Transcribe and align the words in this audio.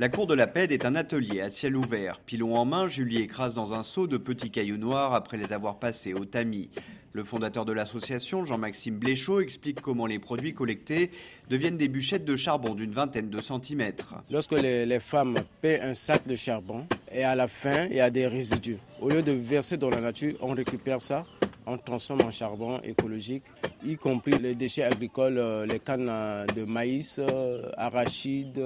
La 0.00 0.08
cour 0.08 0.26
de 0.26 0.32
la 0.32 0.46
PED 0.46 0.72
est 0.72 0.86
un 0.86 0.94
atelier 0.94 1.42
à 1.42 1.50
ciel 1.50 1.76
ouvert. 1.76 2.20
Pilon 2.20 2.56
en 2.56 2.64
main, 2.64 2.88
Julie 2.88 3.18
écrase 3.18 3.52
dans 3.52 3.74
un 3.74 3.82
seau 3.82 4.06
de 4.06 4.16
petits 4.16 4.50
cailloux 4.50 4.78
noirs 4.78 5.12
après 5.12 5.36
les 5.36 5.52
avoir 5.52 5.78
passés 5.78 6.14
au 6.14 6.24
tamis. 6.24 6.70
Le 7.12 7.22
fondateur 7.22 7.66
de 7.66 7.74
l'association, 7.74 8.46
Jean-Maxime 8.46 8.96
Bléchaud, 8.96 9.40
explique 9.40 9.82
comment 9.82 10.06
les 10.06 10.18
produits 10.18 10.54
collectés 10.54 11.10
deviennent 11.50 11.76
des 11.76 11.88
bûchettes 11.88 12.24
de 12.24 12.34
charbon 12.34 12.74
d'une 12.74 12.92
vingtaine 12.92 13.28
de 13.28 13.42
centimètres. 13.42 14.14
Lorsque 14.30 14.52
les, 14.52 14.86
les, 14.86 15.00
femmes 15.00 15.40
paient 15.60 15.82
un 15.82 15.92
sac 15.92 16.26
de 16.26 16.34
charbon 16.34 16.86
et 17.12 17.22
à 17.22 17.34
la 17.34 17.46
fin, 17.46 17.84
il 17.90 17.96
y 17.96 18.00
a 18.00 18.08
des 18.08 18.26
résidus. 18.26 18.78
Au 19.02 19.10
lieu 19.10 19.20
de 19.20 19.32
verser 19.32 19.76
dans 19.76 19.90
la 19.90 20.00
nature, 20.00 20.34
on 20.40 20.54
récupère 20.54 21.02
ça 21.02 21.26
on 21.66 21.78
transforme 21.78 22.22
en 22.22 22.30
charbon 22.30 22.78
écologique, 22.82 23.44
y 23.84 23.96
compris 23.96 24.32
les 24.38 24.54
déchets 24.54 24.84
agricoles, 24.84 25.38
euh, 25.38 25.66
les 25.66 25.78
cannes 25.78 26.08
euh, 26.08 26.46
de 26.46 26.64
maïs, 26.64 27.18
euh, 27.18 27.70
arachides, 27.76 28.60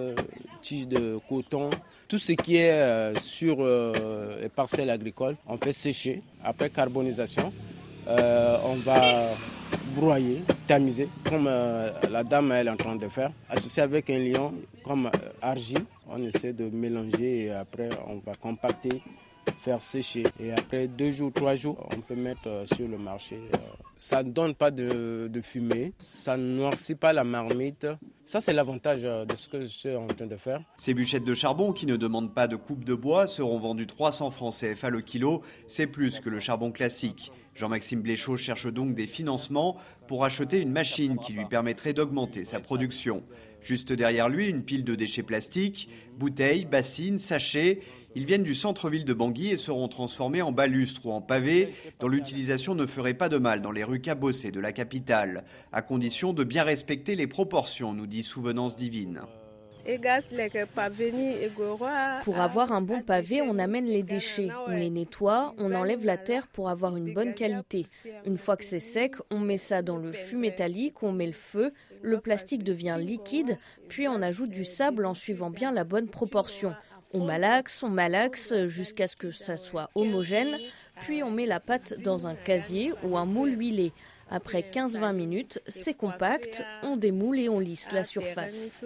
tiges 0.62 0.88
de 0.88 1.18
coton. 1.28 1.70
Tout 2.08 2.18
ce 2.18 2.32
qui 2.32 2.56
est 2.56 3.18
sur 3.18 3.56
les 3.64 4.48
parcelles 4.48 4.90
agricoles, 4.90 5.36
on 5.46 5.56
fait 5.56 5.72
sécher. 5.72 6.22
Après 6.44 6.70
carbonisation, 6.70 7.52
on 8.06 8.74
va 8.84 9.30
broyer, 9.96 10.42
tamiser, 10.66 11.08
comme 11.28 11.46
la 11.46 12.22
dame 12.22 12.52
elle 12.52 12.68
est 12.68 12.70
en 12.70 12.76
train 12.76 12.94
de 12.96 13.08
faire, 13.08 13.32
associé 13.48 13.82
avec 13.82 14.10
un 14.10 14.18
lion 14.18 14.52
comme 14.84 15.10
argile. 15.40 15.84
On 16.08 16.22
essaie 16.22 16.52
de 16.52 16.68
mélanger 16.68 17.46
et 17.46 17.50
après 17.50 17.88
on 18.06 18.16
va 18.24 18.34
compacter 18.36 19.02
faire 19.60 19.82
sécher. 19.82 20.24
Et 20.40 20.52
après 20.52 20.86
deux 20.86 21.10
jours, 21.10 21.32
trois 21.32 21.54
jours, 21.54 21.88
on 21.96 22.00
peut 22.00 22.14
mettre 22.16 22.46
euh, 22.48 22.66
sur 22.66 22.86
le 22.88 22.98
marché. 22.98 23.36
Euh. 23.54 23.58
Ça 23.96 24.22
ne 24.22 24.30
donne 24.30 24.54
pas 24.54 24.70
de, 24.70 25.30
fumée, 25.42 25.92
ça 25.98 26.36
ne 26.36 26.42
noircit 26.56 26.94
pas 26.94 27.12
la 27.12 27.24
marmite. 27.24 27.86
Ça, 28.26 28.40
c'est 28.40 28.54
l'avantage 28.54 29.00
euh, 29.04 29.26
de 29.26 29.36
ce 29.36 29.50
que 29.50 29.60
je 29.60 29.66
suis 29.66 29.94
en 29.94 30.06
train 30.06 30.26
de 30.26 30.36
faire. 30.36 30.62
Ces 30.78 30.94
bûchettes 30.94 31.26
de 31.26 31.34
charbon 31.34 31.72
qui 31.72 31.84
ne 31.84 31.96
demandent 31.96 32.32
pas 32.32 32.48
de 32.48 32.56
coupe 32.56 32.82
de 32.82 32.94
bois 32.94 33.26
seront 33.26 33.58
vendues 33.58 33.86
300 33.86 34.30
francs 34.30 34.54
CFA 34.54 34.88
le 34.88 35.02
kilo. 35.02 35.42
C'est 35.68 35.86
plus 35.86 36.20
que 36.20 36.30
le 36.30 36.40
charbon 36.40 36.72
classique. 36.72 37.32
Jean-Maxime 37.54 38.00
Bléchaud 38.00 38.36
cherche 38.36 38.66
donc 38.66 38.94
des 38.94 39.06
financements 39.06 39.76
pour 40.08 40.24
acheter 40.24 40.60
une 40.60 40.72
machine 40.72 41.18
qui 41.18 41.34
lui 41.34 41.44
permettrait 41.44 41.92
d'augmenter 41.92 42.44
sa 42.44 42.60
production. 42.60 43.22
Juste 43.60 43.92
derrière 43.92 44.28
lui, 44.28 44.48
une 44.48 44.62
pile 44.62 44.84
de 44.84 44.94
déchets 44.94 45.22
plastiques, 45.22 45.88
bouteilles, 46.18 46.66
bassines, 46.66 47.18
sachets. 47.18 47.80
Ils 48.16 48.26
viennent 48.26 48.42
du 48.42 48.54
centre-ville 48.54 49.04
de 49.04 49.14
Bangui 49.14 49.48
et 49.48 49.56
seront 49.56 49.88
transformés 49.88 50.42
en 50.42 50.52
balustres 50.52 51.06
ou 51.06 51.12
en 51.12 51.20
pavés, 51.20 51.70
dont 51.98 52.06
l'utilisation 52.06 52.74
ne 52.74 52.86
ferait 52.86 53.14
pas 53.14 53.28
de 53.28 53.38
mal 53.38 53.60
dans 53.60 53.72
les 53.72 53.82
rues 53.82 54.00
cabossées 54.00 54.52
de 54.52 54.60
la 54.60 54.72
capitale, 54.72 55.44
à 55.72 55.82
condition 55.82 56.32
de 56.32 56.44
bien 56.44 56.62
respecter 56.62 57.16
les 57.16 57.26
proportions, 57.26 57.92
nous 57.92 58.06
dit 58.06 58.13
Souvenance 58.22 58.76
Divine. 58.76 59.22
Pour 62.24 62.38
avoir 62.38 62.72
un 62.72 62.80
bon 62.80 63.02
pavé, 63.02 63.42
on 63.42 63.58
amène 63.58 63.84
les 63.84 64.02
déchets, 64.02 64.48
on 64.66 64.70
les 64.70 64.88
nettoie, 64.88 65.54
on 65.58 65.74
enlève 65.74 66.06
la 66.06 66.16
terre 66.16 66.46
pour 66.48 66.70
avoir 66.70 66.96
une 66.96 67.12
bonne 67.12 67.34
qualité. 67.34 67.84
Une 68.24 68.38
fois 68.38 68.56
que 68.56 68.64
c'est 68.64 68.80
sec, 68.80 69.16
on 69.30 69.40
met 69.40 69.58
ça 69.58 69.82
dans 69.82 69.98
le 69.98 70.12
fût 70.12 70.36
métallique, 70.36 71.02
on 71.02 71.12
met 71.12 71.26
le 71.26 71.32
feu, 71.32 71.74
le 72.00 72.18
plastique 72.18 72.64
devient 72.64 72.96
liquide, 72.98 73.58
puis 73.88 74.08
on 74.08 74.22
ajoute 74.22 74.50
du 74.50 74.64
sable 74.64 75.04
en 75.04 75.14
suivant 75.14 75.50
bien 75.50 75.70
la 75.70 75.84
bonne 75.84 76.08
proportion. 76.08 76.74
On 77.12 77.24
malaxe, 77.24 77.82
on 77.82 77.90
malaxe 77.90 78.54
jusqu'à 78.64 79.06
ce 79.06 79.16
que 79.16 79.30
ça 79.30 79.58
soit 79.58 79.90
homogène, 79.94 80.58
puis 81.00 81.22
on 81.22 81.30
met 81.30 81.46
la 81.46 81.60
pâte 81.60 81.94
dans 82.02 82.26
un 82.26 82.34
casier 82.34 82.92
ou 83.02 83.18
un 83.18 83.26
moule 83.26 83.58
huilé. 83.58 83.92
Après 84.30 84.62
15-20 84.62 85.14
minutes, 85.14 85.62
c'est 85.66 85.94
compact, 85.94 86.64
on 86.82 86.96
démoule 86.96 87.38
et 87.38 87.48
on 87.48 87.58
lisse 87.58 87.92
la 87.92 88.04
surface. 88.04 88.84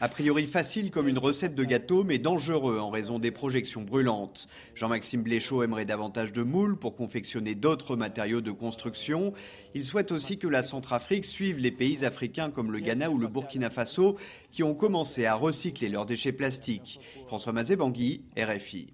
A 0.00 0.08
priori 0.08 0.46
facile 0.46 0.90
comme 0.90 1.08
une 1.08 1.18
recette 1.18 1.54
de 1.54 1.64
gâteau, 1.64 2.04
mais 2.04 2.18
dangereux 2.18 2.78
en 2.78 2.90
raison 2.90 3.18
des 3.18 3.30
projections 3.30 3.82
brûlantes. 3.82 4.48
Jean-Maxime 4.74 5.22
Bléchaud 5.22 5.62
aimerait 5.62 5.84
davantage 5.84 6.32
de 6.32 6.42
moules 6.42 6.78
pour 6.78 6.96
confectionner 6.96 7.54
d'autres 7.54 7.96
matériaux 7.96 8.40
de 8.40 8.52
construction. 8.52 9.32
Il 9.74 9.84
souhaite 9.84 10.12
aussi 10.12 10.38
que 10.38 10.48
la 10.48 10.62
Centrafrique 10.62 11.26
suive 11.26 11.58
les 11.58 11.70
pays 11.70 12.04
africains 12.04 12.50
comme 12.50 12.72
le 12.72 12.80
Ghana 12.80 13.10
ou 13.10 13.18
le 13.18 13.26
Burkina 13.26 13.70
Faso 13.70 14.16
qui 14.50 14.62
ont 14.62 14.74
commencé 14.74 15.26
à 15.26 15.34
recycler 15.34 15.88
leurs 15.88 16.06
déchets 16.06 16.32
plastiques. 16.32 17.00
François 17.26 17.52
Mazé-Bangui, 17.52 18.22
RFI. 18.36 18.92